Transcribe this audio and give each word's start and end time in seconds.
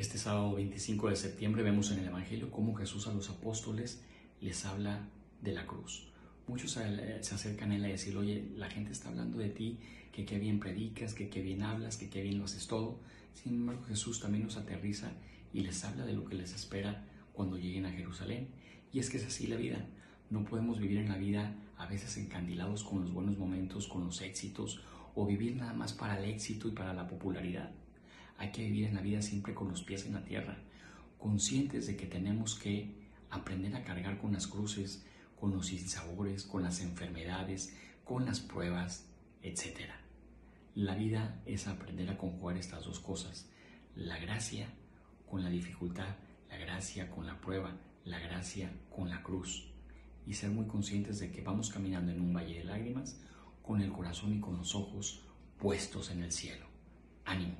Este 0.00 0.16
sábado 0.16 0.54
25 0.54 1.10
de 1.10 1.16
septiembre 1.16 1.62
vemos 1.62 1.90
en 1.90 1.98
el 1.98 2.06
Evangelio 2.06 2.50
cómo 2.50 2.74
Jesús 2.74 3.06
a 3.06 3.12
los 3.12 3.28
apóstoles 3.28 4.00
les 4.40 4.64
habla 4.64 5.06
de 5.42 5.52
la 5.52 5.66
cruz. 5.66 6.08
Muchos 6.46 6.70
se 6.70 7.34
acercan 7.34 7.70
a 7.70 7.76
él 7.76 7.84
a 7.84 7.88
decir, 7.88 8.16
oye, 8.16 8.48
la 8.56 8.70
gente 8.70 8.92
está 8.92 9.10
hablando 9.10 9.36
de 9.36 9.50
ti, 9.50 9.78
que 10.10 10.24
qué 10.24 10.38
bien 10.38 10.58
predicas, 10.58 11.12
que 11.12 11.28
qué 11.28 11.42
bien 11.42 11.62
hablas, 11.62 11.98
que 11.98 12.08
qué 12.08 12.22
bien 12.22 12.38
lo 12.38 12.46
haces 12.46 12.66
todo. 12.66 12.98
Sin 13.34 13.52
embargo, 13.56 13.82
Jesús 13.88 14.20
también 14.20 14.44
nos 14.44 14.56
aterriza 14.56 15.12
y 15.52 15.60
les 15.60 15.84
habla 15.84 16.06
de 16.06 16.14
lo 16.14 16.24
que 16.24 16.34
les 16.34 16.54
espera 16.54 17.04
cuando 17.34 17.58
lleguen 17.58 17.84
a 17.84 17.92
Jerusalén. 17.92 18.48
Y 18.94 19.00
es 19.00 19.10
que 19.10 19.18
es 19.18 19.26
así 19.26 19.48
la 19.48 19.56
vida. 19.56 19.84
No 20.30 20.46
podemos 20.46 20.78
vivir 20.78 20.96
en 20.96 21.10
la 21.10 21.18
vida 21.18 21.54
a 21.76 21.84
veces 21.84 22.16
encandilados 22.16 22.84
con 22.84 23.02
los 23.02 23.12
buenos 23.12 23.36
momentos, 23.36 23.86
con 23.86 24.06
los 24.06 24.22
éxitos, 24.22 24.80
o 25.14 25.26
vivir 25.26 25.56
nada 25.56 25.74
más 25.74 25.92
para 25.92 26.18
el 26.18 26.24
éxito 26.30 26.68
y 26.68 26.70
para 26.70 26.94
la 26.94 27.06
popularidad. 27.06 27.70
Hay 28.40 28.52
que 28.52 28.64
vivir 28.64 28.86
en 28.86 28.94
la 28.94 29.02
vida 29.02 29.20
siempre 29.20 29.52
con 29.52 29.68
los 29.68 29.82
pies 29.82 30.06
en 30.06 30.14
la 30.14 30.24
tierra, 30.24 30.56
conscientes 31.18 31.86
de 31.86 31.94
que 31.94 32.06
tenemos 32.06 32.54
que 32.54 32.94
aprender 33.28 33.76
a 33.76 33.84
cargar 33.84 34.18
con 34.18 34.32
las 34.32 34.46
cruces, 34.46 35.04
con 35.38 35.52
los 35.52 35.70
insabores, 35.72 36.44
con 36.44 36.62
las 36.62 36.80
enfermedades, 36.80 37.76
con 38.02 38.24
las 38.24 38.40
pruebas, 38.40 39.04
etc. 39.42 39.90
La 40.74 40.94
vida 40.94 41.42
es 41.44 41.66
aprender 41.66 42.08
a 42.08 42.16
conjugar 42.16 42.56
estas 42.56 42.86
dos 42.86 42.98
cosas, 42.98 43.46
la 43.94 44.16
gracia 44.16 44.70
con 45.28 45.42
la 45.44 45.50
dificultad, 45.50 46.16
la 46.48 46.56
gracia 46.56 47.10
con 47.10 47.26
la 47.26 47.38
prueba, 47.42 47.76
la 48.06 48.20
gracia 48.20 48.72
con 48.88 49.10
la 49.10 49.22
cruz, 49.22 49.70
y 50.26 50.32
ser 50.32 50.48
muy 50.48 50.66
conscientes 50.66 51.18
de 51.18 51.30
que 51.30 51.42
vamos 51.42 51.68
caminando 51.68 52.10
en 52.10 52.22
un 52.22 52.32
valle 52.32 52.60
de 52.60 52.64
lágrimas 52.64 53.20
con 53.60 53.82
el 53.82 53.92
corazón 53.92 54.32
y 54.32 54.40
con 54.40 54.56
los 54.56 54.74
ojos 54.74 55.26
puestos 55.58 56.10
en 56.10 56.22
el 56.22 56.32
cielo. 56.32 56.64
Ánimo. 57.26 57.59